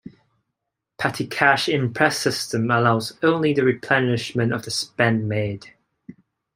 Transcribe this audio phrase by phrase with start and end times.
[0.97, 5.75] Petty cash imprest system allows only the replenishment of the spend made.